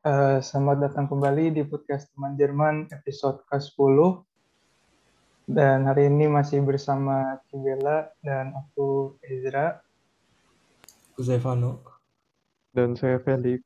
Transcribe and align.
Uh, 0.00 0.40
selamat 0.40 0.88
datang 0.88 1.12
kembali 1.12 1.52
di 1.52 1.60
podcast 1.60 2.08
Teman 2.16 2.32
Jerman 2.32 2.88
episode 2.88 3.44
ke-10. 3.52 4.24
Dan 5.44 5.84
hari 5.84 6.08
ini 6.08 6.24
masih 6.24 6.64
bersama 6.64 7.36
Cibela 7.44 8.08
dan 8.24 8.56
aku 8.56 9.20
Ezra. 9.20 9.76
Aku 11.12 11.20
Zevano. 11.20 11.84
Dan 12.72 12.96
saya 12.96 13.20
Felix. 13.20 13.60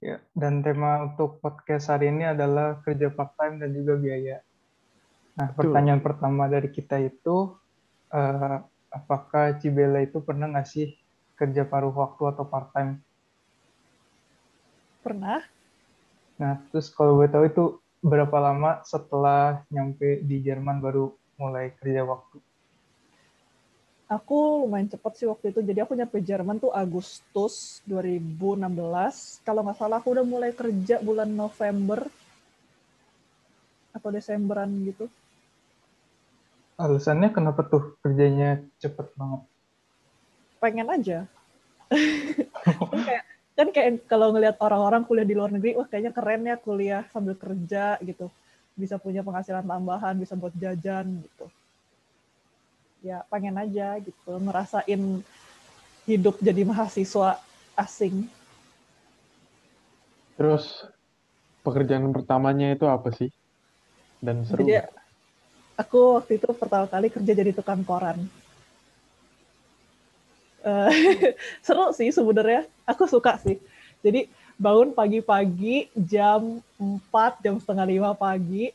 Ya, 0.00 0.24
dan 0.32 0.64
tema 0.64 1.12
untuk 1.12 1.44
podcast 1.44 1.92
hari 1.92 2.08
ini 2.08 2.24
adalah 2.24 2.80
kerja 2.80 3.12
part-time 3.12 3.60
dan 3.60 3.76
juga 3.76 4.00
biaya. 4.00 4.40
Nah, 5.36 5.52
pertanyaan 5.52 6.00
Tuh. 6.00 6.08
pertama 6.08 6.48
dari 6.48 6.72
kita 6.72 6.96
itu, 7.04 7.52
uh, 8.16 8.64
apakah 8.88 9.60
Cibela 9.60 10.00
itu 10.00 10.24
pernah 10.24 10.48
nggak 10.48 10.64
sih 10.64 10.96
kerja 11.36 11.68
paruh 11.68 11.92
waktu 11.92 12.32
atau 12.32 12.48
part-time? 12.48 13.03
Pernah. 15.04 15.44
Nah, 16.40 16.56
terus 16.72 16.88
kalau 16.88 17.20
gue 17.20 17.28
tahu 17.28 17.44
itu 17.44 17.64
berapa 18.00 18.36
lama 18.40 18.80
setelah 18.88 19.60
nyampe 19.68 20.24
di 20.24 20.40
Jerman 20.40 20.80
baru 20.80 21.12
mulai 21.36 21.76
kerja 21.76 22.08
waktu? 22.08 22.40
Aku 24.08 24.64
lumayan 24.64 24.88
cepat 24.88 25.12
sih 25.16 25.28
waktu 25.28 25.52
itu. 25.52 25.60
Jadi 25.64 25.80
aku 25.80 25.92
nyampe 25.92 26.20
Jerman 26.20 26.60
tuh 26.60 26.72
Agustus 26.72 27.84
2016. 27.84 29.44
Kalau 29.44 29.60
nggak 29.64 29.76
salah 29.76 30.00
aku 30.00 30.12
udah 30.12 30.24
mulai 30.24 30.52
kerja 30.56 31.00
bulan 31.00 31.28
November 31.32 32.08
atau 33.96 34.08
Desemberan 34.12 34.68
gitu. 34.84 35.08
Alasannya 36.74 37.30
kenapa 37.30 37.62
tuh 37.64 37.94
kerjanya 38.02 38.60
cepet 38.82 39.06
banget? 39.14 39.42
Pengen 40.58 40.88
aja. 40.90 41.18
kayak 43.08 43.24
kan 43.54 43.70
kayak 43.70 44.10
kalau 44.10 44.34
ngelihat 44.34 44.58
orang-orang 44.58 45.06
kuliah 45.06 45.26
di 45.26 45.34
luar 45.38 45.50
negeri, 45.54 45.78
wah 45.78 45.86
kayaknya 45.86 46.10
keren 46.10 46.42
ya 46.42 46.56
kuliah 46.58 47.02
sambil 47.14 47.38
kerja 47.38 47.98
gitu. 48.02 48.26
Bisa 48.74 48.98
punya 48.98 49.22
penghasilan 49.22 49.62
tambahan, 49.62 50.18
bisa 50.18 50.34
buat 50.34 50.50
jajan 50.58 51.22
gitu. 51.22 51.46
Ya 53.06 53.22
pengen 53.30 53.54
aja 53.54 53.94
gitu, 54.02 54.32
ngerasain 54.42 55.22
hidup 56.04 56.34
jadi 56.42 56.66
mahasiswa 56.66 57.38
asing. 57.78 58.26
Terus 60.34 60.66
pekerjaan 61.62 62.10
pertamanya 62.10 62.74
itu 62.74 62.90
apa 62.90 63.14
sih? 63.14 63.30
Dan 64.18 64.42
seru? 64.42 64.66
Jadi, 64.66 64.82
aku 65.78 66.18
waktu 66.18 66.42
itu 66.42 66.50
pertama 66.58 66.90
kali 66.90 67.06
kerja 67.06 67.32
jadi 67.38 67.54
tukang 67.54 67.86
koran 67.86 68.18
uh, 70.64 70.90
seru 71.66 71.92
sih 71.92 72.10
sebenarnya. 72.10 72.66
Aku 72.88 73.04
suka 73.06 73.36
sih. 73.38 73.60
Jadi 74.00 74.28
bangun 74.56 74.92
pagi-pagi 74.92 75.88
jam 75.96 76.60
4, 76.80 77.44
jam 77.44 77.54
setengah 77.60 77.86
lima 77.86 78.10
pagi. 78.16 78.72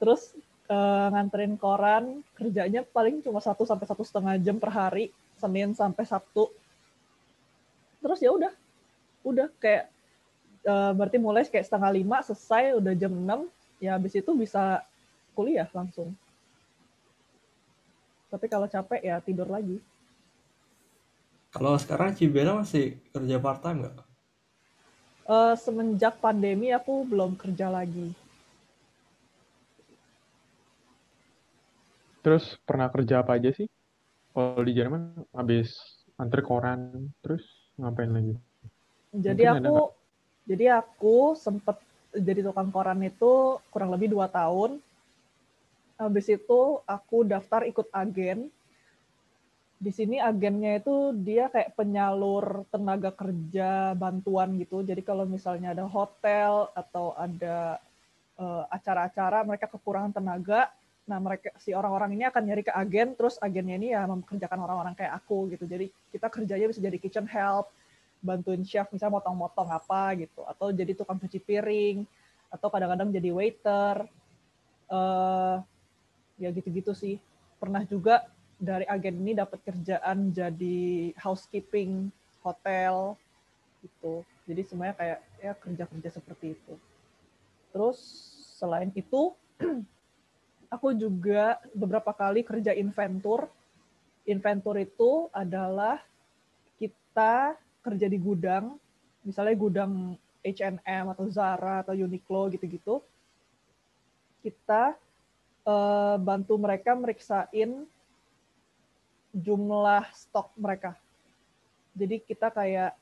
Terus 0.00 0.32
uh, 0.68 1.08
nganterin 1.12 1.54
koran, 1.60 2.24
kerjanya 2.36 2.84
paling 2.84 3.20
cuma 3.20 3.40
satu 3.40 3.64
sampai 3.68 3.86
satu 3.88 4.04
setengah 4.04 4.40
jam 4.40 4.56
per 4.56 4.70
hari, 4.72 5.10
Senin 5.36 5.72
sampai 5.76 6.04
Sabtu. 6.04 6.50
Terus 7.98 8.18
ya 8.22 8.30
udah, 8.30 8.52
udah 9.26 9.48
kayak 9.58 9.90
uh, 10.68 10.92
berarti 10.94 11.18
mulai 11.18 11.42
kayak 11.48 11.66
setengah 11.66 11.90
lima 11.90 12.22
selesai 12.22 12.78
udah 12.78 12.94
jam 12.94 13.10
6 13.10 13.82
ya 13.82 13.94
habis 13.98 14.14
itu 14.14 14.30
bisa 14.34 14.82
kuliah 15.34 15.66
langsung. 15.70 16.14
Tapi 18.28 18.46
kalau 18.46 18.68
capek 18.68 19.00
ya 19.00 19.16
tidur 19.24 19.48
lagi. 19.48 19.80
Kalau 21.48 21.80
sekarang 21.80 22.12
Cibela 22.12 22.60
masih 22.60 23.00
kerja 23.08 23.40
part 23.40 23.64
time 23.64 23.88
nggak? 23.88 23.96
Uh, 25.28 25.52
semenjak 25.56 26.20
pandemi 26.20 26.72
aku 26.72 27.04
belum 27.08 27.36
kerja 27.36 27.72
lagi. 27.72 28.12
Terus 32.20 32.60
pernah 32.68 32.92
kerja 32.92 33.24
apa 33.24 33.40
aja 33.40 33.48
sih? 33.52 33.68
Kalau 34.36 34.60
di 34.60 34.72
Jerman 34.76 35.24
habis 35.32 35.72
antar 36.20 36.44
koran, 36.44 37.08
terus 37.24 37.44
ngapain 37.80 38.12
lagi? 38.12 38.36
Jadi 39.16 39.48
Mungkin 39.48 39.64
aku 39.64 39.76
jadi 40.44 40.66
aku 40.80 41.32
sempet 41.36 41.80
jadi 42.12 42.44
tukang 42.44 42.68
koran 42.68 43.00
itu 43.04 43.56
kurang 43.72 43.88
lebih 43.92 44.12
dua 44.12 44.28
tahun. 44.28 44.80
Habis 45.96 46.28
itu 46.28 46.84
aku 46.84 47.24
daftar 47.24 47.64
ikut 47.64 47.88
agen 47.92 48.52
di 49.78 49.94
sini 49.94 50.18
agennya 50.18 50.82
itu 50.82 51.14
dia 51.14 51.46
kayak 51.46 51.78
penyalur 51.78 52.66
tenaga 52.66 53.14
kerja 53.14 53.94
bantuan 53.94 54.58
gitu. 54.58 54.82
Jadi 54.82 55.06
kalau 55.06 55.22
misalnya 55.22 55.70
ada 55.70 55.86
hotel 55.86 56.66
atau 56.74 57.14
ada 57.14 57.78
uh, 58.42 58.66
acara-acara 58.74 59.46
mereka 59.46 59.70
kekurangan 59.70 60.18
tenaga, 60.18 60.74
nah 61.06 61.22
mereka 61.22 61.54
si 61.62 61.70
orang-orang 61.70 62.18
ini 62.18 62.26
akan 62.26 62.42
nyari 62.42 62.66
ke 62.66 62.74
agen, 62.74 63.14
terus 63.14 63.38
agennya 63.38 63.78
ini 63.78 63.94
ya 63.94 64.02
mempekerjakan 64.10 64.58
orang-orang 64.66 64.98
kayak 64.98 65.14
aku 65.14 65.46
gitu. 65.54 65.62
Jadi 65.70 65.94
kita 66.10 66.26
kerjanya 66.26 66.66
bisa 66.66 66.82
jadi 66.82 66.98
kitchen 66.98 67.30
help, 67.30 67.70
bantuin 68.18 68.66
chef 68.66 68.90
misalnya 68.90 69.22
motong-motong 69.22 69.70
apa 69.70 70.18
gitu, 70.18 70.42
atau 70.42 70.74
jadi 70.74 70.90
tukang 70.98 71.22
cuci 71.22 71.38
piring, 71.38 72.02
atau 72.50 72.66
kadang-kadang 72.66 73.14
jadi 73.14 73.30
waiter, 73.30 74.10
uh, 74.90 75.62
ya 76.34 76.50
gitu-gitu 76.50 76.90
sih. 76.98 77.22
Pernah 77.62 77.86
juga 77.86 78.26
dari 78.58 78.84
agen 78.90 79.22
ini 79.22 79.38
dapat 79.38 79.62
kerjaan 79.62 80.34
jadi 80.34 81.14
housekeeping 81.14 82.10
hotel 82.42 83.14
gitu. 83.80 84.26
Jadi 84.50 84.62
semuanya 84.66 84.94
kayak 84.98 85.18
ya 85.38 85.52
kerja-kerja 85.54 86.10
seperti 86.18 86.58
itu. 86.58 86.74
Terus 87.70 87.98
selain 88.58 88.90
itu 88.98 89.32
aku 90.74 90.90
juga 90.98 91.62
beberapa 91.70 92.10
kali 92.10 92.42
kerja 92.42 92.74
inventur. 92.74 93.46
Inventur 94.28 94.76
itu 94.76 95.30
adalah 95.32 96.02
kita 96.76 97.56
kerja 97.80 98.06
di 98.10 98.18
gudang, 98.20 98.76
misalnya 99.24 99.56
gudang 99.56 100.18
H&M 100.44 101.04
atau 101.14 101.24
Zara 101.32 101.80
atau 101.80 101.96
Uniqlo 101.96 102.52
gitu-gitu. 102.52 103.00
Kita 104.44 104.92
uh, 105.64 106.16
bantu 106.20 106.60
mereka 106.60 106.92
meriksain 106.92 107.88
jumlah 109.38 110.04
stok 110.10 110.50
mereka. 110.58 110.98
Jadi 111.94 112.22
kita 112.22 112.50
kayak 112.50 112.94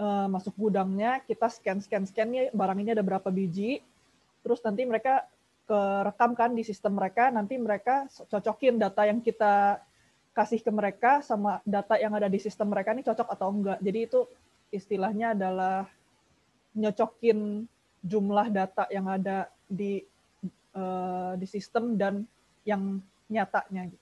uh, 0.00 0.28
masuk 0.28 0.52
gudangnya, 0.56 1.20
kita 1.24 1.48
scan 1.48 1.80
scan 1.80 2.04
scan 2.08 2.28
nih 2.28 2.48
barang 2.52 2.78
ini 2.80 2.90
ada 2.92 3.04
berapa 3.04 3.28
biji, 3.28 3.80
terus 4.40 4.60
nanti 4.64 4.84
mereka 4.84 5.24
kerekam 5.68 6.32
kan 6.36 6.50
di 6.52 6.64
sistem 6.66 6.98
mereka, 6.98 7.32
nanti 7.32 7.56
mereka 7.56 8.08
cocokin 8.28 8.76
data 8.76 9.08
yang 9.08 9.20
kita 9.20 9.80
kasih 10.32 10.64
ke 10.64 10.72
mereka 10.72 11.20
sama 11.20 11.60
data 11.62 12.00
yang 12.00 12.16
ada 12.16 12.26
di 12.26 12.40
sistem 12.40 12.72
mereka 12.72 12.96
ini 12.96 13.04
cocok 13.04 13.28
atau 13.28 13.48
enggak. 13.52 13.78
Jadi 13.84 13.98
itu 14.00 14.20
istilahnya 14.72 15.36
adalah 15.36 15.84
nyocokin 16.72 17.68
jumlah 18.00 18.48
data 18.48 18.88
yang 18.88 19.06
ada 19.06 19.52
di 19.68 20.00
uh, 20.72 21.36
di 21.36 21.46
sistem 21.46 22.00
dan 22.00 22.24
yang 22.64 22.98
nyatanya 23.28 23.92
gitu. 23.92 24.01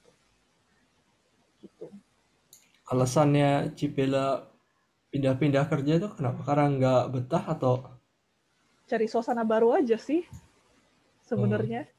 Alasannya 2.90 3.70
Cipela 3.78 4.50
pindah-pindah 5.14 5.62
kerja 5.70 6.02
itu 6.02 6.08
kenapa? 6.10 6.42
Karena 6.42 6.66
nggak 6.74 7.02
betah 7.14 7.44
atau? 7.46 7.86
Cari 8.90 9.06
suasana 9.06 9.46
baru 9.46 9.78
aja 9.78 9.94
sih 9.94 10.26
sebenarnya. 11.22 11.86
Hmm. 11.86 11.94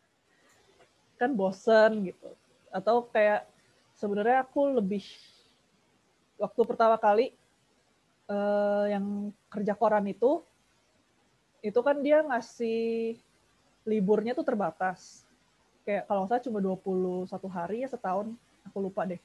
Kan 1.15 1.31
bosen 1.39 2.11
gitu. 2.11 2.35
Atau 2.75 3.07
kayak 3.07 3.47
sebenarnya 3.95 4.43
aku 4.43 4.83
lebih 4.83 5.07
waktu 6.35 6.61
pertama 6.67 6.99
kali 6.99 7.31
uh, 8.27 8.91
yang 8.91 9.31
kerja 9.47 9.79
koran 9.79 10.11
itu 10.11 10.43
itu 11.61 11.79
kan 11.79 12.01
dia 12.03 12.19
ngasih 12.25 13.15
liburnya 13.87 14.35
tuh 14.35 14.43
terbatas. 14.43 15.23
Kayak 15.87 16.03
kalau 16.11 16.27
saya 16.27 16.43
cuma 16.43 16.59
21 16.59 17.31
hari 17.47 17.85
ya 17.85 17.89
setahun, 17.89 18.33
aku 18.67 18.77
lupa 18.83 19.07
deh. 19.07 19.21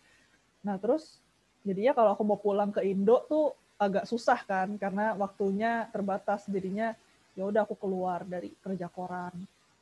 Nah 0.63 0.79
terus 0.79 1.26
jadinya 1.67 1.93
kalau 1.93 2.15
aku 2.15 2.23
mau 2.23 2.39
pulang 2.39 2.71
ke 2.71 2.87
Indo 2.87 3.27
tuh 3.27 3.51
agak 3.77 4.07
susah 4.07 4.41
kan 4.47 4.79
karena 4.79 5.13
waktunya 5.19 5.91
terbatas 5.91 6.47
jadinya 6.47 6.95
ya 7.37 7.45
udah 7.45 7.67
aku 7.69 7.77
keluar 7.77 8.25
dari 8.25 8.55
kerja 8.65 8.89
koran. 8.89 9.35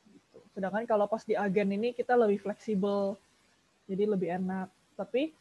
Gitu. 0.09 0.39
Sedangkan 0.57 0.83
kalau 0.83 1.05
pas 1.07 1.23
di 1.23 1.37
agen 1.37 1.71
ini 1.71 1.95
kita 1.95 2.17
lebih 2.17 2.43
fleksibel 2.43 3.15
jadi 3.87 4.03
lebih 4.09 4.33
enak. 4.41 4.67
Tapi 4.99 5.31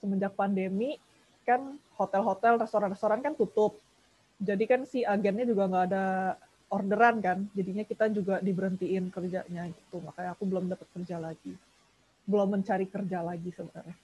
semenjak 0.00 0.32
pandemi 0.38 0.96
kan 1.44 1.76
hotel-hotel, 1.98 2.62
restoran-restoran 2.62 3.20
kan 3.20 3.34
tutup. 3.36 3.76
Jadi 4.38 4.64
kan 4.70 4.86
si 4.86 5.02
agennya 5.02 5.44
juga 5.44 5.66
nggak 5.66 5.86
ada 5.90 6.06
orderan 6.68 7.18
kan, 7.18 7.38
jadinya 7.56 7.82
kita 7.82 8.12
juga 8.12 8.38
diberhentiin 8.38 9.08
kerjanya 9.10 9.66
gitu. 9.72 9.98
Makanya 9.98 10.36
aku 10.36 10.44
belum 10.46 10.68
dapat 10.68 10.86
kerja 10.94 11.16
lagi, 11.16 11.56
belum 12.28 12.60
mencari 12.60 12.86
kerja 12.86 13.24
lagi 13.24 13.50
sebenarnya. 13.50 13.96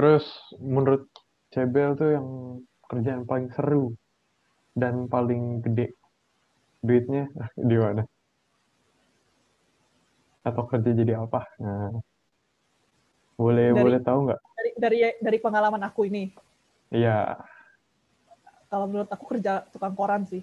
Terus 0.00 0.24
menurut 0.56 1.12
Cebel 1.52 1.92
tuh 1.92 2.08
yang 2.16 2.28
kerjaan 2.88 3.28
paling 3.28 3.52
seru 3.52 3.92
dan 4.72 5.04
paling 5.12 5.60
gede 5.60 5.92
duitnya 6.80 7.28
di 7.68 7.76
mana? 7.76 8.08
Atau 10.40 10.64
kerja 10.72 10.96
jadi 10.96 11.20
apa? 11.20 11.44
Nah, 11.60 12.00
boleh 13.36 13.76
Dari- 13.76 13.84
boleh 13.84 14.00
tahu 14.00 14.18
nggak? 14.24 14.40
Dari 14.40 14.70
dari 14.80 14.98
dari 15.20 15.36
pengalaman 15.36 15.84
aku 15.84 16.08
ini, 16.08 16.32
Iya, 16.96 17.36
kalau 18.72 18.88
menurut 18.88 19.12
aku 19.12 19.36
kerja 19.36 19.68
tukang 19.68 19.92
koran 19.92 20.24
sih. 20.24 20.40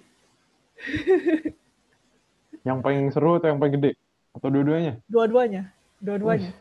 yang 2.62 2.78
paling 2.78 3.10
seru 3.10 3.42
atau 3.42 3.50
yang 3.50 3.58
paling 3.58 3.74
gede? 3.74 3.98
Atau 4.38 4.54
dua-duanya? 4.54 5.02
Dua-duanya, 5.10 5.74
dua-duanya. 5.98 6.54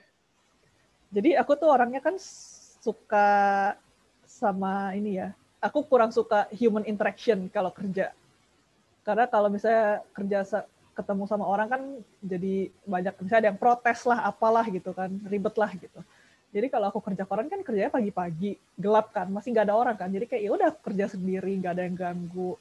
Jadi 1.14 1.38
aku 1.38 1.54
tuh 1.62 1.70
orangnya 1.70 2.02
kan 2.02 2.18
suka 2.82 3.30
sama 4.28 4.94
ini 4.94 5.20
ya. 5.22 5.34
Aku 5.64 5.82
kurang 5.86 6.14
suka 6.14 6.46
human 6.54 6.86
interaction 6.86 7.50
kalau 7.50 7.74
kerja. 7.74 8.14
Karena 9.02 9.26
kalau 9.26 9.48
misalnya 9.50 10.04
kerja 10.14 10.44
ketemu 10.98 11.24
sama 11.30 11.46
orang 11.46 11.68
kan 11.70 11.82
jadi 12.20 12.74
banyak 12.90 13.14
misalnya 13.22 13.42
ada 13.46 13.50
yang 13.54 13.62
protes 13.62 14.02
lah 14.06 14.26
apalah 14.26 14.66
gitu 14.68 14.92
kan, 14.92 15.10
ribet 15.30 15.56
lah 15.56 15.72
gitu. 15.74 16.02
Jadi 16.52 16.68
kalau 16.74 16.90
aku 16.90 17.00
kerja 17.04 17.28
koran 17.28 17.52
kan 17.52 17.60
kerjanya 17.62 17.92
pagi-pagi, 17.92 18.56
gelap 18.80 19.12
kan, 19.12 19.28
masih 19.30 19.52
nggak 19.54 19.68
ada 19.68 19.76
orang 19.76 19.96
kan. 20.00 20.10
Jadi 20.10 20.26
kayak 20.26 20.44
ya 20.48 20.52
udah 20.56 20.72
kerja 20.80 21.06
sendiri, 21.12 21.54
nggak 21.60 21.74
ada 21.76 21.84
yang 21.86 21.96
ganggu. 21.96 22.56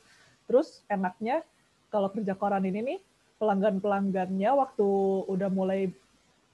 Terus 0.44 0.82
enaknya 0.90 1.40
kalau 1.88 2.10
kerja 2.10 2.34
koran 2.34 2.66
ini 2.66 2.80
nih 2.82 2.98
pelanggan-pelanggannya 3.40 4.50
waktu 4.52 4.88
udah 5.30 5.48
mulai 5.52 5.92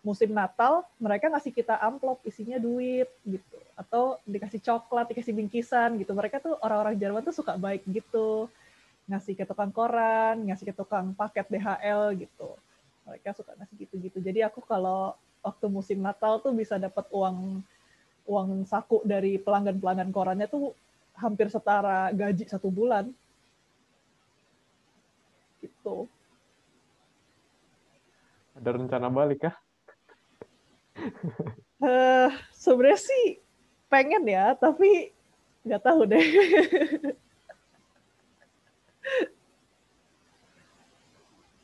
musim 0.03 0.35
Natal, 0.35 0.83
mereka 0.99 1.31
ngasih 1.31 1.55
kita 1.55 1.79
amplop 1.79 2.19
isinya 2.27 2.59
duit 2.59 3.07
gitu, 3.23 3.59
atau 3.79 4.19
dikasih 4.27 4.59
coklat, 4.59 5.07
dikasih 5.15 5.31
bingkisan 5.31 5.95
gitu. 6.03 6.11
Mereka 6.11 6.43
tuh 6.43 6.59
orang-orang 6.59 6.99
Jerman 6.99 7.23
tuh 7.23 7.35
suka 7.35 7.55
baik 7.55 7.87
gitu, 7.87 8.51
ngasih 9.07 9.39
ke 9.39 9.47
tukang 9.47 9.71
koran, 9.71 10.43
ngasih 10.43 10.71
ke 10.71 10.75
tukang 10.75 11.15
paket 11.15 11.47
DHL 11.47 12.19
gitu. 12.19 12.51
Mereka 13.07 13.31
suka 13.35 13.55
ngasih 13.55 13.75
gitu-gitu. 13.87 14.19
Jadi 14.19 14.43
aku 14.43 14.59
kalau 14.67 15.15
waktu 15.43 15.67
musim 15.71 16.03
Natal 16.03 16.43
tuh 16.43 16.51
bisa 16.51 16.79
dapat 16.83 17.07
uang 17.15 17.63
uang 18.27 18.67
saku 18.67 19.03
dari 19.03 19.39
pelanggan-pelanggan 19.39 20.15
korannya 20.15 20.47
tuh 20.47 20.75
hampir 21.15 21.47
setara 21.51 22.11
gaji 22.11 22.47
satu 22.51 22.71
bulan. 22.71 23.11
Gitu. 25.63 26.11
Ada 28.59 28.71
rencana 28.75 29.07
balik 29.11 29.47
kah? 29.47 29.55
Eh 31.83 32.31
sebenarnya 32.55 33.01
sih 33.01 33.25
pengen 33.93 34.25
ya, 34.25 34.55
tapi 34.57 35.13
nggak 35.63 35.83
tahu 35.83 36.07
deh. 36.09 36.27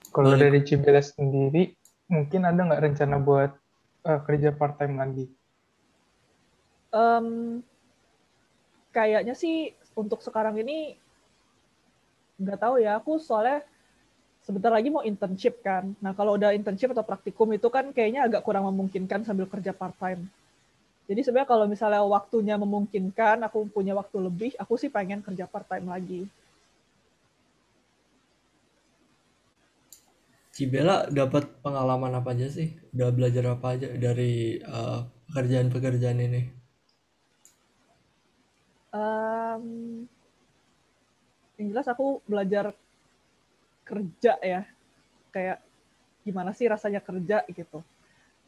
Kalau 0.09 0.35
Balik. 0.35 0.43
dari 0.43 0.61
Cibeles 0.67 1.15
sendiri, 1.15 1.79
mungkin 2.11 2.43
ada 2.43 2.59
nggak 2.59 2.83
rencana 2.91 3.17
buat 3.23 3.55
eh, 4.09 4.21
kerja 4.27 4.51
part 4.51 4.75
time 4.81 4.99
lagi? 4.99 5.31
Em, 6.91 7.61
kayaknya 8.91 9.37
sih 9.37 9.77
untuk 9.95 10.25
sekarang 10.25 10.59
ini 10.59 10.99
nggak 12.41 12.59
tahu 12.59 12.83
ya. 12.83 12.99
Aku 12.99 13.21
soalnya 13.23 13.63
sebentar 14.49 14.73
lagi 14.73 14.89
mau 14.89 15.05
internship 15.05 15.61
kan. 15.61 15.93
Nah 16.01 16.17
kalau 16.17 16.41
udah 16.41 16.57
internship 16.57 16.97
atau 16.97 17.05
praktikum 17.05 17.53
itu 17.53 17.69
kan 17.69 17.93
kayaknya 17.93 18.25
agak 18.25 18.41
kurang 18.41 18.65
memungkinkan 18.73 19.21
sambil 19.29 19.45
kerja 19.45 19.77
part 19.77 19.93
time. 20.01 20.25
Jadi 21.05 21.21
sebenarnya 21.21 21.49
kalau 21.53 21.69
misalnya 21.69 22.01
waktunya 22.01 22.57
memungkinkan, 22.57 23.45
aku 23.45 23.69
punya 23.69 23.93
waktu 23.93 24.25
lebih, 24.25 24.57
aku 24.57 24.81
sih 24.81 24.89
pengen 24.89 25.21
kerja 25.21 25.45
part 25.45 25.69
time 25.69 25.89
lagi. 25.89 26.25
Cibela 30.53 31.09
dapat 31.13 31.49
pengalaman 31.61 32.13
apa 32.17 32.33
aja 32.33 32.49
sih? 32.49 32.77
Udah 32.93 33.09
belajar 33.13 33.45
apa 33.53 33.77
aja 33.77 33.89
dari 33.97 34.61
eh, 34.61 35.01
pekerjaan-pekerjaan 35.29 36.21
ini? 36.25 36.43
Em, 38.93 39.65
yang 41.57 41.67
jelas 41.73 41.89
aku 41.89 42.21
belajar 42.29 42.73
kerja 43.89 44.37
ya, 44.45 44.69
kayak 45.33 45.65
gimana 46.29 46.53
sih 46.53 46.69
rasanya 46.69 47.01
kerja 47.01 47.41
gitu, 47.49 47.81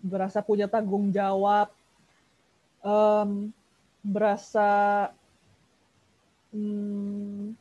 berasa 0.04 0.44
punya 0.44 0.68
tanggung 0.68 1.08
jawab, 1.08 1.72
em, 2.84 3.48
berasa 4.04 5.08
hmm, 6.52 7.56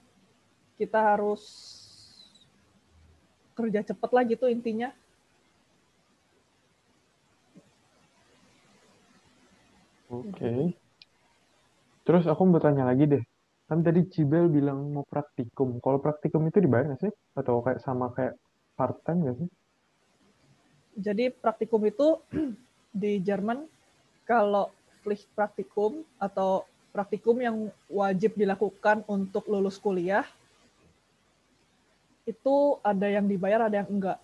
kita 0.75 0.99
harus 0.99 1.43
kerja 3.55 3.83
cepet 3.83 4.09
lah 4.11 4.23
gitu 4.27 4.45
intinya. 4.51 4.91
Oke. 10.09 10.73
Terus 12.07 12.25
aku 12.25 12.41
mau 12.49 12.57
tanya 12.57 12.89
lagi 12.89 13.05
deh. 13.05 13.23
Kan 13.69 13.85
tadi 13.85 14.01
Cibel 14.09 14.49
bilang 14.49 14.89
mau 14.89 15.05
praktikum. 15.05 15.77
Kalau 15.77 16.01
praktikum 16.01 16.41
itu 16.49 16.57
dibayar 16.57 16.89
nggak 16.89 17.05
sih? 17.05 17.13
Atau 17.37 17.61
kayak 17.61 17.85
sama 17.85 18.09
kayak 18.17 18.33
part 18.73 18.97
time 19.05 19.29
nggak 19.29 19.37
sih? 19.45 19.49
Jadi 20.97 21.29
praktikum 21.29 21.85
itu 21.85 22.17
di 23.05 23.21
Jerman 23.21 23.69
kalau 24.25 24.73
Pflicht 25.05 25.29
praktikum 25.37 26.01
atau 26.17 26.65
praktikum 26.89 27.37
yang 27.37 27.69
wajib 27.85 28.33
dilakukan 28.33 29.05
untuk 29.05 29.45
lulus 29.45 29.77
kuliah 29.77 30.25
itu 32.25 32.81
ada 32.81 33.05
yang 33.05 33.29
dibayar 33.29 33.69
ada 33.69 33.85
yang 33.85 33.89
enggak. 33.89 34.17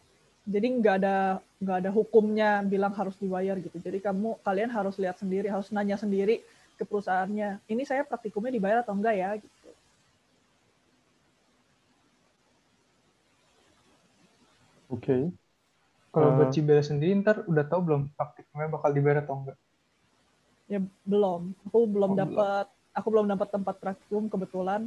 Jadi 0.45 0.67
enggak 0.73 0.95
ada 1.05 1.17
enggak 1.61 1.77
ada 1.85 1.89
hukumnya 1.93 2.49
bilang 2.65 2.97
harus 2.97 3.13
dibayar 3.21 3.61
gitu. 3.61 3.77
Jadi 3.77 4.01
kamu 4.01 4.41
kalian 4.41 4.73
harus 4.73 4.97
lihat 4.97 5.21
sendiri, 5.21 5.53
harus 5.53 5.69
nanya 5.69 6.01
sendiri 6.01 6.41
ke 6.79 6.83
perusahaannya. 6.89 7.49
Ini 7.71 7.83
saya 7.89 8.03
praktikumnya 8.09 8.51
dibayar 8.55 8.77
atau 8.83 8.93
enggak 8.97 9.15
ya 9.21 9.29
gitu. 9.43 9.69
Oke. 14.93 15.15
Kalau 16.13 16.29
buat 16.35 16.49
Eh. 16.49 16.53
Cibeles 16.53 16.87
sendiri, 16.89 17.11
ntar 17.21 17.37
udah 17.51 17.65
tahu 17.71 17.81
belum 17.87 18.01
praktikumnya 18.17 18.67
bakal 18.75 18.91
dibayar 18.97 19.19
atau 19.23 19.35
enggak? 19.39 19.57
Ya 20.71 20.79
belum. 21.05 21.41
Aku 21.69 21.85
belum 21.89 22.11
Oh, 22.11 22.17
dapat 22.17 22.65
aku 22.97 23.07
belum 23.13 23.27
dapat 23.29 23.49
tempat 23.53 23.75
praktikum 23.81 24.23
kebetulan. 24.33 24.81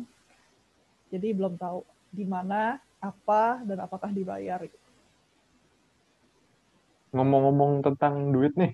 Jadi 1.13 1.29
belum 1.37 1.55
tahu 1.61 1.85
di 2.13 2.25
mana, 2.25 2.81
apa 3.01 3.61
dan 3.69 3.79
apakah 3.87 4.11
dibayar. 4.13 4.61
gitu. 4.65 4.79
Ngomong-ngomong 7.15 7.73
tentang 7.87 8.15
duit 8.35 8.53
nih. 8.61 8.73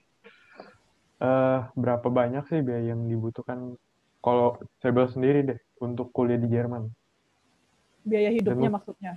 Eh 1.25 1.59
berapa 1.75 2.05
banyak 2.05 2.45
sih 2.47 2.61
biaya 2.61 2.93
yang 2.93 3.09
dibutuhkan 3.09 3.81
kalau 4.21 4.57
Cibel 4.79 5.09
sendiri 5.09 5.41
deh 5.45 5.59
untuk 5.79 6.13
kuliah 6.13 6.37
di 6.37 6.49
Jerman? 6.49 6.89
Biaya 8.03 8.29
hidupnya 8.31 8.69
Dan- 8.69 8.77
maksudnya. 8.77 9.13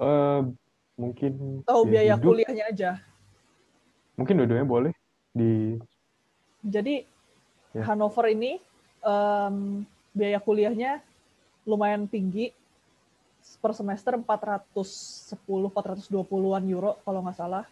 eh 0.00 0.40
mungkin 0.96 1.60
Atau 1.64 1.84
biaya 1.84 2.16
hidup, 2.16 2.32
kuliahnya 2.32 2.64
aja. 2.66 2.90
mungkin 4.16 4.36
dua-duanya 4.36 4.64
boleh 4.66 4.92
di 5.32 5.76
Jadi 6.60 7.04
Ya. 7.70 7.86
Hanover 7.86 8.26
ini 8.28 8.58
em, 9.00 9.86
biaya 10.10 10.36
kuliahnya 10.36 10.98
lumayan 11.62 12.04
tinggi. 12.04 12.50
Per 13.62 13.72
semester 13.72 14.18
410 14.18 15.38
420-an 15.70 16.64
euro 16.66 16.98
kalau 17.00 17.22
nggak 17.22 17.38
salah. 17.38 17.64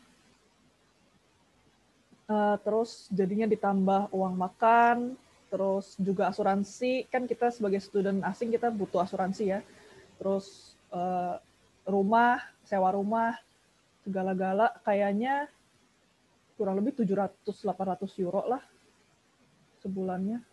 Eh, 2.29 2.57
terus 2.61 3.09
jadinya 3.09 3.49
ditambah 3.49 4.13
uang 4.13 4.35
makan, 4.37 5.17
terus 5.49 5.97
juga 5.97 6.29
asuransi. 6.29 7.09
Kan 7.09 7.25
kita 7.25 7.49
sebagai 7.49 7.81
student 7.81 8.21
asing 8.21 8.53
kita 8.53 8.69
butuh 8.69 9.01
asuransi 9.01 9.57
ya. 9.57 9.61
Terus 10.21 10.77
eh, 10.93 11.37
rumah, 11.89 12.45
sewa 12.69 12.93
rumah, 12.93 13.33
segala-gala 14.05 14.77
kayaknya 14.85 15.49
kurang 16.61 16.77
lebih 16.77 17.01
700-800 17.01 18.21
euro 18.21 18.45
lah 18.45 18.61
sebulannya. 19.81 20.45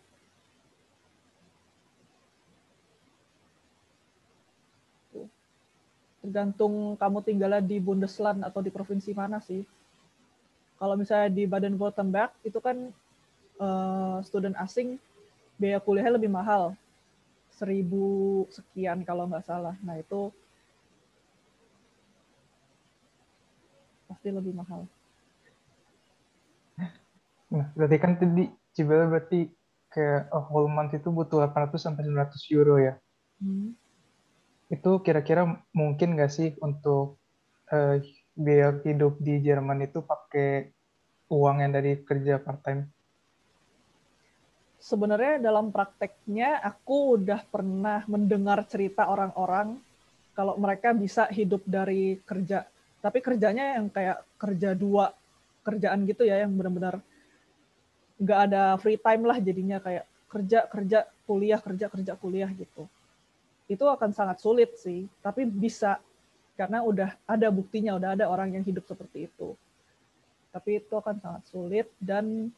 Tergantung 6.24 6.96
kamu 6.96 7.18
tinggalnya 7.20 7.60
di 7.60 7.76
Bundesland 7.84 8.48
atau 8.48 8.64
di 8.64 8.72
provinsi 8.72 9.12
mana 9.12 9.44
sih. 9.44 9.75
Kalau 10.76 10.94
misalnya 10.94 11.32
di 11.32 11.48
Baden-Württemberg 11.48 12.30
itu 12.44 12.58
kan 12.60 12.92
eh, 13.60 14.16
student 14.24 14.56
asing 14.60 15.00
biaya 15.56 15.80
kuliahnya 15.80 16.20
lebih 16.20 16.28
mahal. 16.28 16.76
Seribu 17.56 18.44
sekian 18.52 19.00
kalau 19.08 19.24
nggak 19.24 19.48
salah. 19.48 19.72
Nah 19.80 19.96
itu 19.96 20.28
pasti 24.06 24.28
lebih 24.28 24.52
mahal. 24.52 24.84
Nah, 27.46 27.70
berarti 27.72 27.96
kan 27.96 28.18
tadi 28.18 28.44
Cibeles 28.76 29.08
berarti 29.08 29.48
kayak 29.88 30.28
a 30.28 30.40
whole 30.44 30.68
month 30.68 30.92
itu 30.92 31.08
butuh 31.08 31.40
800 31.48 31.80
sampai 31.80 32.04
900 32.04 32.52
euro 32.52 32.76
ya. 32.76 32.94
Hmm. 33.36 33.76
itu 34.66 34.98
kira-kira 35.04 35.62
mungkin 35.70 36.18
nggak 36.18 36.32
sih 36.32 36.58
untuk 36.58 37.20
uh, 37.70 38.02
biaya 38.36 38.76
hidup 38.84 39.16
di 39.16 39.40
Jerman 39.40 39.88
itu 39.88 40.04
pakai 40.04 40.68
uang 41.32 41.64
yang 41.64 41.72
dari 41.72 41.96
kerja 42.04 42.36
part 42.36 42.60
time? 42.62 42.84
Sebenarnya 44.76 45.40
dalam 45.40 45.72
prakteknya 45.72 46.60
aku 46.62 47.18
udah 47.18 47.42
pernah 47.48 48.04
mendengar 48.06 48.62
cerita 48.68 49.08
orang-orang 49.08 49.80
kalau 50.36 50.60
mereka 50.60 50.92
bisa 50.92 51.26
hidup 51.32 51.64
dari 51.64 52.20
kerja. 52.22 52.68
Tapi 53.00 53.18
kerjanya 53.24 53.80
yang 53.80 53.88
kayak 53.88 54.20
kerja 54.36 54.76
dua 54.76 55.10
kerjaan 55.64 56.04
gitu 56.06 56.22
ya, 56.22 56.44
yang 56.44 56.52
benar-benar 56.54 57.00
nggak 58.20 58.40
ada 58.48 58.76
free 58.78 59.00
time 59.00 59.24
lah 59.26 59.40
jadinya 59.40 59.80
kayak 59.80 60.04
kerja 60.30 60.68
kerja 60.68 60.98
kuliah 61.24 61.58
kerja 61.58 61.86
kerja 61.88 62.12
kuliah 62.14 62.50
gitu. 62.52 62.84
Itu 63.66 63.88
akan 63.88 64.14
sangat 64.14 64.38
sulit 64.38 64.76
sih, 64.78 65.08
tapi 65.24 65.48
bisa 65.48 65.98
karena 66.56 66.80
udah 66.80 67.12
ada 67.28 67.48
buktinya, 67.52 68.00
udah 68.00 68.16
ada 68.16 68.24
orang 68.26 68.56
yang 68.56 68.64
hidup 68.64 68.88
seperti 68.88 69.28
itu. 69.28 69.52
Tapi 70.50 70.80
itu 70.80 70.94
akan 70.96 71.20
sangat 71.20 71.42
sulit 71.52 71.86
dan 72.00 72.48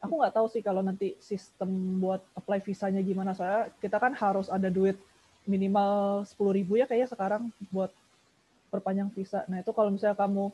aku 0.00 0.12
nggak 0.16 0.34
tahu 0.34 0.46
sih 0.48 0.64
kalau 0.64 0.80
nanti 0.80 1.14
sistem 1.20 2.00
buat 2.00 2.24
apply 2.32 2.64
visanya 2.64 3.04
gimana. 3.04 3.36
Soalnya 3.36 3.68
kita 3.78 4.00
kan 4.00 4.16
harus 4.16 4.48
ada 4.48 4.72
duit 4.72 4.96
minimal 5.46 6.24
10 6.26 6.58
ribu 6.58 6.80
ya 6.80 6.88
kayaknya 6.88 7.12
sekarang 7.12 7.52
buat 7.68 7.92
perpanjang 8.72 9.12
visa. 9.12 9.44
Nah 9.46 9.60
itu 9.60 9.70
kalau 9.70 9.92
misalnya 9.92 10.18
kamu 10.18 10.50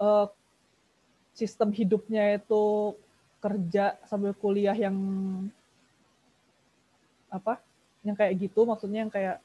uh, 0.00 0.26
sistem 1.36 1.70
hidupnya 1.72 2.40
itu 2.40 2.96
kerja 3.42 3.98
sambil 4.08 4.32
kuliah 4.32 4.74
yang 4.74 4.96
apa? 7.32 7.58
Yang 8.02 8.16
kayak 8.18 8.34
gitu, 8.48 8.60
maksudnya 8.66 9.06
yang 9.06 9.12
kayak 9.12 9.38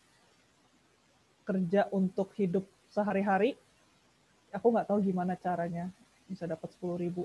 kerja 1.47 1.81
untuk 1.99 2.27
hidup 2.39 2.65
sehari-hari, 2.95 3.49
aku 4.55 4.67
nggak 4.73 4.87
tahu 4.89 4.99
gimana 5.07 5.33
caranya 5.45 5.85
bisa 6.29 6.43
dapat 6.53 6.69
sepuluh 6.73 6.97
ribu. 6.99 7.23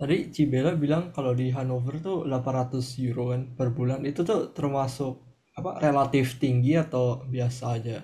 Tadi 0.00 0.16
Cibela 0.34 0.72
bilang 0.84 1.04
kalau 1.16 1.32
di 1.40 1.46
Hanover 1.56 1.94
tuh 2.06 2.18
800 2.30 2.86
euro 3.06 3.24
kan 3.32 3.42
per 3.58 3.68
bulan. 3.76 4.00
Itu 4.10 4.20
tuh 4.30 4.40
termasuk 4.58 5.12
apa 5.58 5.70
relatif 5.86 6.26
tinggi 6.42 6.72
atau 6.84 7.04
biasa 7.34 7.64
aja? 7.76 7.96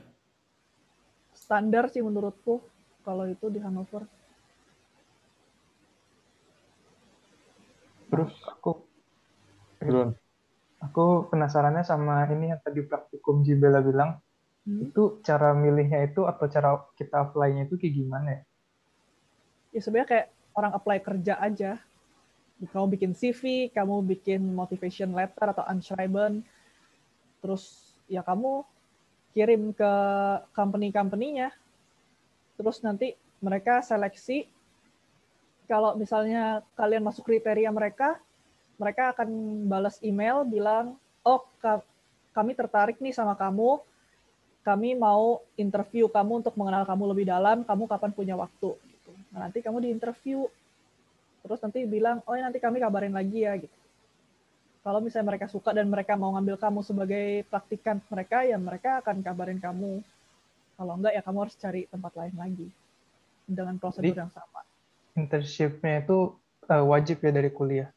Standar 1.43 1.85
sih 1.93 2.03
menurutku 2.07 2.55
kalau 3.07 3.25
itu 3.35 3.47
di 3.55 3.61
Hanover. 3.65 4.03
Terus 8.11 8.33
aku 8.51 8.73
Belum 9.81 10.15
aku 10.81 11.33
penasarannya 11.33 11.85
sama 11.87 12.25
ini 12.29 12.53
yang 12.53 12.61
tadi 12.61 12.85
praktikum 12.85 13.41
Jibela 13.41 13.81
bilang 13.81 14.21
hmm? 14.69 14.91
itu 14.93 15.21
cara 15.25 15.57
milihnya 15.57 16.05
itu 16.05 16.29
atau 16.29 16.47
cara 16.51 16.77
kita 16.99 17.31
apply-nya 17.31 17.65
itu 17.69 17.81
kayak 17.81 17.95
gimana 17.97 18.29
ya? 18.29 18.43
Ya 19.73 19.81
sebenarnya 19.81 20.09
kayak 20.09 20.27
orang 20.57 20.73
apply 20.73 20.99
kerja 21.05 21.35
aja. 21.41 21.73
Kamu 22.57 22.89
bikin 22.89 23.13
CV, 23.13 23.69
kamu 23.69 24.01
bikin 24.17 24.41
motivation 24.41 25.13
letter 25.13 25.53
atau 25.53 25.61
Anschreiben, 25.69 26.41
terus 27.45 27.93
ya 28.09 28.25
kamu 28.25 28.65
kirim 29.37 29.77
ke 29.77 29.93
company-company-nya, 30.57 31.53
terus 32.57 32.81
nanti 32.81 33.13
mereka 33.45 33.85
seleksi. 33.85 34.49
Kalau 35.69 35.93
misalnya 36.01 36.65
kalian 36.73 37.05
masuk 37.05 37.29
kriteria 37.29 37.69
mereka, 37.69 38.17
mereka 38.77 39.13
akan 39.17 39.29
balas 39.67 39.97
email 40.05 40.45
bilang, 40.45 40.97
oh 41.25 41.43
kami 42.37 42.53
tertarik 42.53 43.01
nih 43.01 43.17
sama 43.17 43.33
kamu, 43.33 43.81
kami 44.61 44.99
mau 44.99 45.41
interview 45.57 46.11
kamu 46.11 46.45
untuk 46.45 46.55
mengenal 46.59 46.85
kamu 46.85 47.17
lebih 47.17 47.27
dalam, 47.31 47.65
kamu 47.65 47.89
kapan 47.89 48.11
punya 48.13 48.35
waktu. 48.37 48.77
Gitu. 48.77 49.11
Nah, 49.33 49.49
nanti 49.49 49.65
kamu 49.65 49.79
diinterview, 49.81 50.45
terus 51.47 51.63
nanti 51.63 51.87
bilang, 51.89 52.21
oh 52.29 52.35
ya 52.37 52.45
nanti 52.45 52.61
kami 52.61 52.83
kabarin 52.83 53.15
lagi 53.17 53.47
ya. 53.47 53.57
gitu. 53.57 53.73
Kalau 54.87 55.03
misalnya 55.03 55.35
mereka 55.35 55.51
suka 55.51 55.75
dan 55.75 55.91
mereka 55.91 56.15
mau 56.15 56.31
ngambil 56.39 56.63
kamu 56.63 56.81
sebagai 56.87 57.43
praktikan 57.51 57.99
mereka, 58.07 58.47
ya 58.47 58.55
mereka 58.55 59.03
akan 59.03 59.19
kabarin 59.19 59.59
kamu. 59.59 59.99
Kalau 60.77 60.93
enggak, 60.95 61.17
ya 61.17 61.23
kamu 61.25 61.39
harus 61.43 61.57
cari 61.59 61.89
tempat 61.89 62.13
lain 62.15 62.35
lagi 62.37 62.69
dengan 63.49 63.81
prosedur 63.81 64.13
Jadi, 64.13 64.21
yang 64.21 64.31
sama. 64.31 64.61
Internship-nya 65.17 66.05
itu 66.05 66.37
uh, 66.69 66.85
wajib 66.87 67.19
ya 67.25 67.33
dari 67.33 67.51
kuliah? 67.51 67.89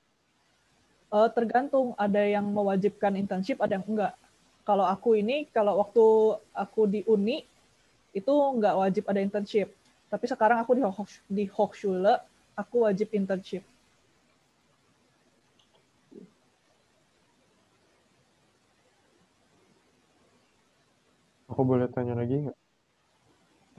Uh, 1.09 1.25
tergantung, 1.33 1.97
ada 1.97 2.21
yang 2.21 2.45
mewajibkan 2.53 3.17
internship, 3.17 3.57
ada 3.57 3.81
yang 3.81 3.85
enggak. 3.89 4.13
Kalau 4.61 4.85
aku 4.85 5.17
ini, 5.17 5.49
kalau 5.49 5.81
waktu 5.81 6.05
aku 6.53 6.85
di 6.85 7.01
Uni, 7.09 7.41
itu 8.13 8.29
enggak 8.29 8.77
wajib 8.77 9.03
ada 9.09 9.17
internship. 9.17 9.73
Tapi 10.13 10.25
sekarang 10.29 10.61
aku 10.61 10.77
di, 10.77 10.85
di 11.25 11.43
Hochschule, 11.49 12.13
aku 12.53 12.85
wajib 12.85 13.09
internship. 13.17 13.65
Aku 21.49 21.65
boleh 21.65 21.89
tanya 21.89 22.13
lagi 22.13 22.45
nggak? 22.45 22.57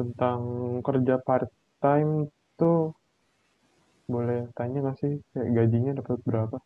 Tentang 0.03 0.41
kerja 0.83 1.15
part-time 1.23 2.27
tuh, 2.59 2.91
boleh 4.11 4.51
tanya 4.59 4.83
nggak 4.83 4.99
sih? 4.99 5.15
Gajinya 5.39 6.03
dapat 6.03 6.19
berapa? 6.27 6.59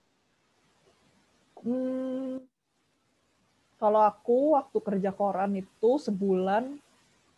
Hmm, 1.64 2.44
kalau 3.80 4.00
aku 4.04 4.56
waktu 4.56 4.78
kerja 4.80 5.10
koran 5.16 5.56
itu 5.56 5.90
sebulan 5.96 6.76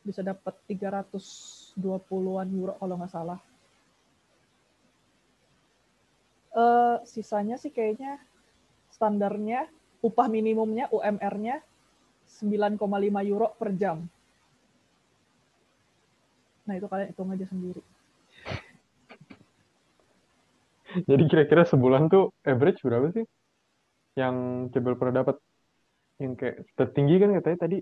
bisa 0.06 0.22
dapat 0.22 0.54
320-an 0.66 2.48
euro 2.54 2.74
kalau 2.78 2.94
nggak 2.98 3.10
salah. 3.14 3.38
Uh, 6.56 6.98
sisanya 7.04 7.60
sih 7.60 7.68
kayaknya 7.68 8.16
standarnya 8.90 9.68
upah 10.00 10.26
minimumnya 10.26 10.88
UMR-nya 10.94 11.60
9,5 12.26 12.82
euro 13.26 13.50
per 13.54 13.70
jam. 13.74 14.06
Nah 16.66 16.74
itu 16.74 16.86
kalian 16.90 17.10
hitung 17.14 17.30
aja 17.30 17.46
sendiri. 17.46 17.82
Jadi 21.04 21.22
kira-kira 21.28 21.62
sebulan 21.68 22.08
tuh 22.08 22.32
average 22.46 22.80
berapa 22.80 23.12
sih? 23.12 23.26
Yang 24.16 24.66
Cebel 24.72 24.96
pernah 24.96 25.22
dapat 25.22 25.36
yang 26.16 26.32
kayak 26.32 26.64
tertinggi 26.72 27.20
kan 27.20 27.30
katanya 27.36 27.58
tadi 27.68 27.78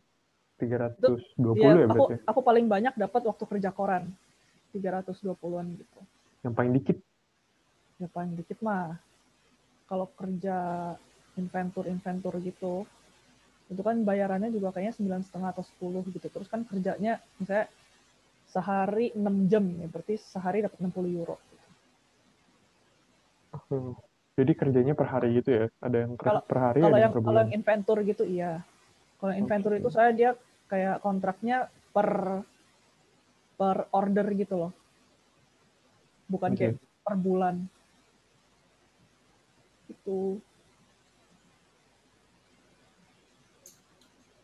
320 0.58 0.98
Itu, 0.98 1.14
ya, 1.62 1.70
ya 1.78 1.86
berarti. 1.86 2.14
Aku, 2.26 2.30
aku 2.34 2.40
paling 2.42 2.66
banyak 2.66 2.94
dapat 2.98 3.22
waktu 3.26 3.44
kerja 3.46 3.70
koran. 3.70 4.10
320-an 4.74 5.66
gitu. 5.78 6.00
Yang 6.42 6.54
paling 6.58 6.72
dikit? 6.74 6.98
Yang 8.02 8.10
paling 8.10 8.32
dikit 8.34 8.58
mah 8.66 8.98
kalau 9.86 10.10
kerja 10.18 10.56
inventur-inventur 11.38 12.42
gitu 12.42 12.82
itu 13.64 13.80
kan 13.80 13.96
bayarannya 14.04 14.52
juga 14.52 14.76
kayaknya 14.76 14.92
sembilan 14.92 15.22
setengah 15.24 15.48
atau 15.54 15.64
10 15.64 16.10
gitu. 16.10 16.26
Terus 16.26 16.50
kan 16.50 16.66
kerjanya 16.66 17.22
misalnya 17.38 17.70
sehari 18.50 19.14
6 19.14 19.50
jam 19.50 19.64
ya 19.78 19.86
berarti 19.86 20.18
sehari 20.18 20.66
dapat 20.66 20.78
60 20.82 21.06
euro. 21.14 21.38
Gitu. 21.38 21.66
Oh. 23.70 23.94
Jadi 24.34 24.52
kerjanya 24.58 24.98
per 24.98 25.06
hari 25.06 25.38
gitu 25.38 25.50
ya? 25.54 25.64
Ada 25.78 25.96
yang 26.06 26.12
kalau, 26.18 26.42
per 26.42 26.58
hari, 26.58 26.80
kalau 26.82 26.96
ada 26.98 27.02
yang, 27.06 27.12
per 27.14 27.20
bulan? 27.22 27.30
Kalau 27.30 27.40
yang 27.40 27.52
inventor 27.54 27.96
gitu 28.02 28.24
iya. 28.26 28.52
Kalau 29.22 29.30
yang 29.30 29.40
inventor 29.46 29.72
okay. 29.72 29.80
itu 29.80 29.88
saya 29.94 30.10
dia 30.10 30.30
kayak 30.66 30.96
kontraknya 31.06 31.70
per 31.94 32.08
per 33.54 33.76
order 33.94 34.26
gitu 34.34 34.54
loh. 34.58 34.72
Bukan 36.26 36.50
okay. 36.58 36.74
kayak 36.74 36.74
per 37.06 37.14
bulan. 37.14 37.54
Itu. 39.86 40.42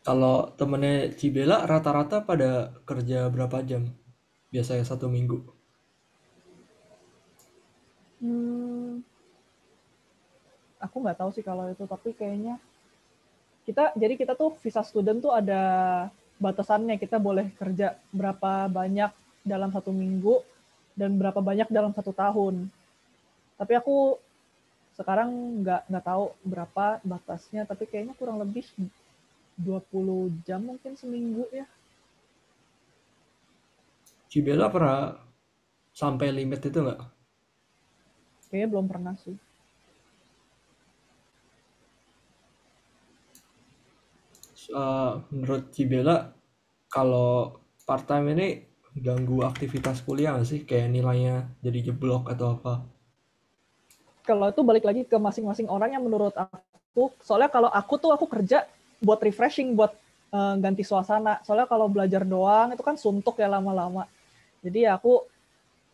Kalau 0.01 0.55
temennya 0.57 1.13
Cibela 1.13 1.67
rata-rata 1.67 2.25
pada 2.25 2.73
kerja 2.87 3.27
berapa 3.29 3.61
jam? 3.61 3.91
Biasanya 4.49 4.87
satu 4.87 5.11
minggu. 5.11 5.45
Hmm, 8.21 9.01
aku 10.81 10.97
nggak 11.05 11.17
tahu 11.21 11.29
sih 11.31 11.45
kalau 11.45 11.69
itu 11.69 11.85
tapi 11.85 12.11
kayaknya 12.17 12.57
kita 13.63 13.93
jadi 13.93 14.17
kita 14.17 14.33
tuh 14.33 14.57
visa 14.59 14.81
student 14.81 15.21
tuh 15.21 15.31
ada 15.31 15.61
batasannya 16.41 16.97
kita 16.97 17.21
boleh 17.21 17.53
kerja 17.55 17.95
berapa 18.09 18.65
banyak 18.65 19.13
dalam 19.45 19.69
satu 19.69 19.93
minggu 19.93 20.41
dan 20.97 21.15
berapa 21.15 21.37
banyak 21.39 21.69
dalam 21.69 21.93
satu 21.93 22.11
tahun 22.11 22.65
tapi 23.61 23.77
aku 23.77 24.17
sekarang 24.97 25.61
nggak 25.61 25.87
nggak 25.87 26.05
tahu 26.05 26.33
berapa 26.41 26.99
batasnya 27.05 27.63
tapi 27.69 27.85
kayaknya 27.85 28.17
kurang 28.17 28.41
lebih 28.41 28.65
20 29.61 30.33
jam 30.43 30.65
mungkin 30.65 30.97
seminggu 30.97 31.45
ya 31.53 31.69
Cibela 34.31 34.71
pernah 34.71 35.19
sampai 35.91 36.31
limit 36.31 36.63
itu 36.63 36.79
nggak? 36.79 37.03
Kayaknya 38.47 38.67
belum 38.71 38.87
pernah 38.87 39.13
sih. 39.19 39.35
Uh, 44.71 45.21
menurut 45.31 45.71
Cibela 45.75 46.33
kalau 46.91 47.59
part 47.87 48.03
time 48.07 48.35
ini 48.35 48.47
ganggu 48.97 49.47
aktivitas 49.47 50.03
kuliah 50.03 50.35
nggak 50.35 50.47
sih? 50.47 50.61
Kayak 50.67 50.91
nilainya 50.91 51.47
jadi 51.63 51.91
jeblok 51.91 52.27
atau 52.27 52.59
apa? 52.59 52.73
Kalau 54.21 54.51
itu 54.51 54.61
balik 54.61 54.85
lagi 54.85 55.01
ke 55.07 55.17
masing-masing 55.17 55.67
orang 55.71 55.95
yang 55.95 56.03
menurut 56.03 56.35
aku. 56.35 57.11
Soalnya 57.23 57.49
kalau 57.49 57.71
aku 57.71 57.97
tuh 57.97 58.11
aku 58.11 58.27
kerja 58.27 58.67
buat 59.01 59.17
refreshing, 59.23 59.73
buat 59.73 59.95
uh, 60.35 60.55
ganti 60.59 60.83
suasana. 60.85 61.41
Soalnya 61.47 61.65
kalau 61.65 61.87
belajar 61.89 62.21
doang 62.27 62.75
itu 62.75 62.83
kan 62.83 62.95
suntuk 62.99 63.39
ya 63.39 63.49
lama-lama. 63.49 64.05
Jadi 64.61 64.85
ya 64.85 64.99
aku 64.99 65.25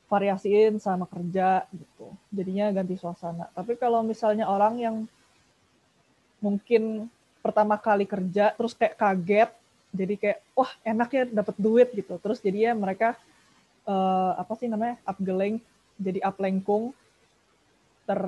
variasiin 0.08 0.80
sama 0.80 1.08
kerja 1.08 1.68
gitu. 1.72 2.12
Jadinya 2.32 2.72
ganti 2.72 2.96
suasana. 3.00 3.48
Tapi 3.56 3.80
kalau 3.80 4.04
misalnya 4.04 4.48
orang 4.48 4.76
yang 4.80 4.96
mungkin 6.44 7.10
pertama 7.48 7.80
kali 7.80 8.04
kerja 8.04 8.52
terus 8.52 8.76
kayak 8.76 9.00
kaget, 9.00 9.50
jadi 9.96 10.14
kayak 10.20 10.40
wah 10.52 10.72
enak 10.84 11.10
ya 11.16 11.24
dapat 11.32 11.56
duit 11.56 11.88
gitu. 11.96 12.20
Terus 12.20 12.44
jadinya 12.44 12.76
mereka 12.76 13.16
uh, 13.88 14.36
apa 14.36 14.54
sih 14.60 14.68
namanya 14.68 15.00
upgeling, 15.08 15.64
jadi 15.96 16.20
uplengkung, 16.28 16.92
ter 18.04 18.22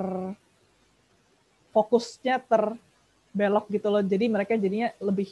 fokusnya 1.76 2.40
terbelok 2.48 3.68
gitu 3.68 3.92
loh. 3.92 4.00
Jadi 4.00 4.24
mereka 4.32 4.56
jadinya 4.56 4.88
lebih 4.98 5.28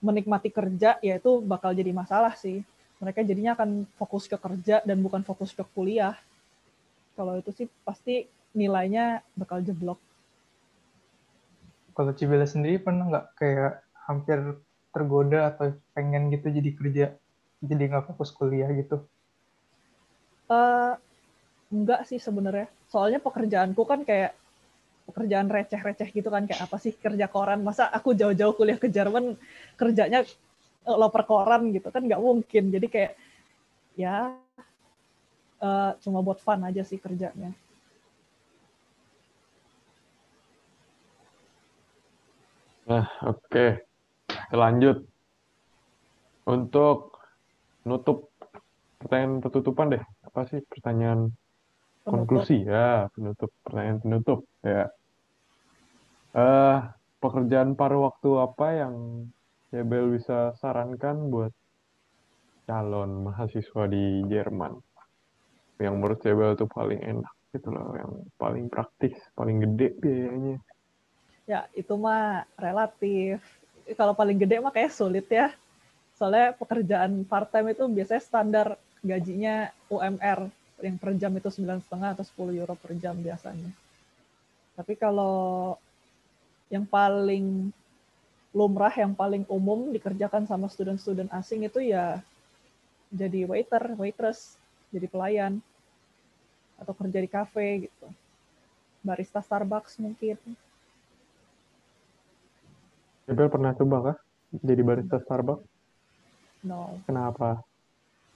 menikmati 0.00 0.48
kerja, 0.48 0.96
ya 1.04 1.14
itu 1.20 1.44
bakal 1.44 1.76
jadi 1.76 1.92
masalah 1.92 2.32
sih 2.32 2.64
mereka 2.98 3.22
jadinya 3.22 3.54
akan 3.54 3.86
fokus 3.94 4.26
ke 4.26 4.34
kerja 4.34 4.82
dan 4.82 4.98
bukan 4.98 5.22
fokus 5.22 5.54
ke 5.54 5.62
kuliah. 5.74 6.18
Kalau 7.14 7.38
itu 7.38 7.50
sih 7.54 7.66
pasti 7.86 8.26
nilainya 8.54 9.22
bakal 9.38 9.62
jeblok. 9.62 9.98
Kalau 11.98 12.14
Cibela 12.14 12.46
sendiri 12.46 12.78
pernah 12.78 13.10
nggak 13.10 13.26
kayak 13.34 13.82
hampir 14.06 14.38
tergoda 14.94 15.50
atau 15.50 15.74
pengen 15.98 16.30
gitu 16.30 16.46
jadi 16.46 16.70
kerja, 16.78 17.06
jadi 17.58 17.82
nggak 17.90 18.14
fokus 18.14 18.30
kuliah 18.30 18.70
gitu? 18.70 19.02
Uh, 20.46 20.94
enggak 21.74 22.06
sih 22.06 22.22
sebenarnya. 22.22 22.70
Soalnya 22.86 23.18
pekerjaanku 23.18 23.82
kan 23.82 24.06
kayak 24.06 24.38
pekerjaan 25.10 25.50
receh-receh 25.50 26.14
gitu 26.14 26.30
kan 26.30 26.46
kayak 26.46 26.70
apa 26.70 26.76
sih 26.78 26.94
kerja 26.94 27.26
koran 27.26 27.66
masa 27.66 27.90
aku 27.90 28.14
jauh-jauh 28.14 28.54
kuliah 28.54 28.78
ke 28.78 28.92
Jerman 28.92 29.34
kerjanya 29.74 30.22
loper 30.84 31.24
koran 31.24 31.72
gitu 31.72 31.88
kan 31.88 32.04
nggak 32.04 32.20
mungkin 32.20 32.68
jadi 32.68 32.86
kayak 32.92 33.12
ya 33.96 34.36
uh, 35.64 35.90
cuma 36.04 36.20
buat 36.20 36.44
fun 36.44 36.60
aja 36.60 36.84
sih 36.84 37.00
kerjanya 37.00 37.56
nah 42.88 43.06
oke. 43.28 43.44
Okay. 43.52 43.70
lanjut. 44.56 45.04
Untuk 46.48 47.20
nutup 47.84 48.32
pertanyaan 48.96 49.44
penutupan 49.44 49.92
deh. 49.92 50.04
Apa 50.24 50.48
sih 50.48 50.64
pertanyaan 50.64 51.30
penutup. 52.02 52.08
konklusi? 52.08 52.64
Ya 52.64 53.12
penutup. 53.12 53.52
Pertanyaan 53.62 53.98
penutup 54.00 54.40
ya. 54.64 54.88
Uh, 56.32 56.88
pekerjaan 57.20 57.76
paruh 57.76 58.08
waktu 58.08 58.30
apa 58.40 58.66
yang 58.72 58.94
ya 59.68 59.84
Bel 59.84 60.12
bisa 60.16 60.56
sarankan 60.56 61.28
buat 61.28 61.52
calon 62.64 63.28
mahasiswa 63.28 63.84
di 63.84 64.24
Jerman? 64.32 64.72
Yang 65.76 65.94
menurut 65.94 66.18
Bel 66.24 66.56
itu 66.56 66.64
paling 66.64 67.00
enak 67.04 67.32
gitu 67.48 67.72
loh 67.72 67.96
yang 67.96 68.12
paling 68.36 68.68
praktis 68.68 69.16
paling 69.32 69.64
gede 69.64 69.96
biayanya 70.04 70.60
ya 71.48 71.64
itu 71.72 71.94
mah 71.96 72.44
relatif 72.60 73.40
kalau 73.96 74.12
paling 74.12 74.36
gede 74.36 74.60
mah 74.60 74.68
kayak 74.68 74.92
sulit 74.92 75.24
ya 75.32 75.48
soalnya 76.20 76.52
pekerjaan 76.52 77.24
part 77.24 77.48
time 77.48 77.72
itu 77.72 77.88
biasanya 77.88 78.22
standar 78.22 78.66
gajinya 79.00 79.72
UMR 79.88 80.52
yang 80.84 80.96
per 81.00 81.10
jam 81.16 81.32
itu 81.32 81.48
sembilan 81.48 81.80
setengah 81.80 82.08
atau 82.14 82.24
10 82.52 82.60
euro 82.60 82.74
per 82.76 82.92
jam 83.00 83.16
biasanya 83.16 83.72
tapi 84.76 84.92
kalau 84.94 85.74
yang 86.68 86.84
paling 86.84 87.72
lumrah 88.52 88.92
yang 88.92 89.16
paling 89.16 89.48
umum 89.48 89.88
dikerjakan 89.88 90.44
sama 90.44 90.68
student-student 90.68 91.32
asing 91.32 91.64
itu 91.64 91.80
ya 91.80 92.20
jadi 93.08 93.48
waiter, 93.48 93.96
waitress, 93.96 94.60
jadi 94.92 95.08
pelayan, 95.08 95.64
atau 96.76 96.92
kerja 96.92 97.18
di 97.18 97.28
cafe 97.28 97.88
gitu. 97.88 98.06
Barista 99.00 99.40
Starbucks 99.40 99.96
mungkin. 99.96 100.36
Ibel 103.28 103.48
pernah 103.52 103.76
coba 103.76 103.96
kah 104.00 104.16
jadi 104.64 104.80
barista 104.80 105.20
Starbucks? 105.20 105.64
No. 106.64 106.98
Kenapa? 107.04 107.60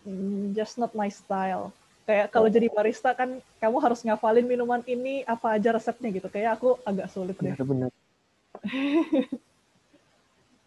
Mm, 0.05 0.53
just 0.53 0.77
not 0.77 0.93
my 0.93 1.09
style. 1.09 1.73
Kayak 2.05 2.29
kalau 2.35 2.51
oh. 2.51 2.53
jadi 2.53 2.69
barista 2.69 3.17
kan 3.17 3.41
kamu 3.59 3.77
harus 3.81 4.05
ngafalin 4.05 4.45
minuman 4.45 4.85
ini 4.85 5.25
apa 5.25 5.57
aja 5.57 5.73
resepnya 5.73 6.13
gitu. 6.13 6.29
Kayak 6.29 6.61
aku 6.61 6.77
agak 6.85 7.09
sulit 7.09 7.35
deh. 7.41 7.57
Benar-benar. 7.57 7.91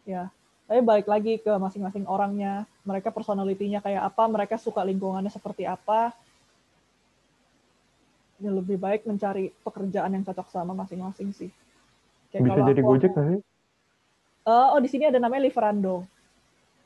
ya 0.06 0.30
tapi 0.66 0.82
balik 0.82 1.06
lagi 1.06 1.38
ke 1.38 1.54
masing-masing 1.62 2.10
orangnya 2.10 2.66
mereka 2.86 3.14
personalitinya 3.14 3.82
kayak 3.82 4.02
apa 4.02 4.24
mereka 4.26 4.56
suka 4.58 4.82
lingkungannya 4.82 5.30
seperti 5.30 5.66
apa 5.70 6.14
ya 8.42 8.50
lebih 8.50 8.82
baik 8.82 9.06
mencari 9.06 9.54
pekerjaan 9.62 10.18
yang 10.18 10.26
cocok 10.26 10.48
sama 10.50 10.74
masing-masing 10.74 11.30
sih 11.34 11.54
kayak 12.34 12.50
bisa 12.50 12.62
jadi 12.66 12.82
gojek 12.82 13.12
nggak 13.14 13.26
sih 13.30 13.42
uh, 14.46 14.74
oh 14.74 14.80
di 14.82 14.90
sini 14.90 15.10
ada 15.10 15.20
namanya 15.20 15.46
Liverando 15.46 16.06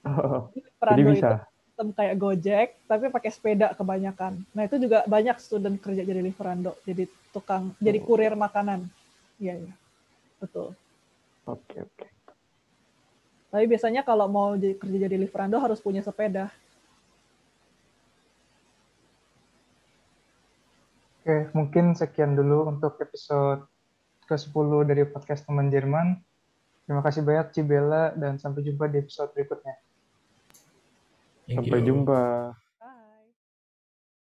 oh, 0.07 0.49
Liverando 0.51 0.99
jadi 0.99 1.03
bisa 1.13 1.29
itu 1.79 1.95
kayak 1.95 2.15
Gojek 2.19 2.67
tapi 2.91 3.07
pakai 3.07 3.29
sepeda 3.31 3.71
kebanyakan 3.77 4.43
nah 4.51 4.67
itu 4.67 4.75
juga 4.81 5.07
banyak 5.07 5.37
student 5.39 5.79
kerja 5.79 6.03
jadi 6.03 6.19
Liverando 6.19 6.75
jadi 6.83 7.07
tukang 7.31 7.71
oh. 7.71 7.83
jadi 7.83 7.99
kurir 8.03 8.33
makanan 8.35 8.87
iya 9.39 9.55
iya 9.59 9.73
betul 10.43 10.75
oke 11.47 11.63
okay, 11.67 11.79
oke 11.83 11.95
okay. 11.95 12.09
Tapi 13.49 13.65
biasanya 13.65 14.05
kalau 14.05 14.29
mau 14.29 14.53
jadi, 14.53 14.77
kerja 14.77 14.97
jadi 15.09 15.17
liverando 15.17 15.57
harus 15.57 15.81
punya 15.81 16.05
sepeda. 16.05 16.53
Oke, 21.19 21.49
mungkin 21.57 21.97
sekian 21.97 22.37
dulu 22.37 22.69
untuk 22.69 23.01
episode 23.01 23.65
ke-10 24.29 24.69
dari 24.85 25.03
podcast 25.09 25.49
teman 25.49 25.73
Jerman. 25.73 26.21
Terima 26.89 27.05
kasih 27.05 27.21
banyak 27.21 27.53
Cibela 27.53 28.17
dan 28.17 28.41
sampai 28.41 28.65
jumpa 28.65 28.89
di 28.89 28.97
episode 28.97 29.29
berikutnya. 29.37 29.77
Sampai 31.45 31.85
jumpa. 31.85 32.21